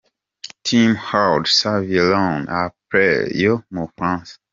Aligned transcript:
Team 0.67 0.91
Haute-Savoie 1.09 2.07
Rhône-Alpes 2.09 3.35
yo 3.41 3.53
mu 3.73 3.83
Bufaransa. 3.85 4.33